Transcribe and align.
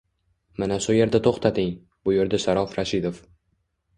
—Mana 0.61 0.77
shu 0.85 0.95
yerda 0.95 1.19
to‘xtating!— 1.27 1.69
buyurdi 2.09 2.39
Sharof 2.45 2.73
Rashidov. 2.79 3.21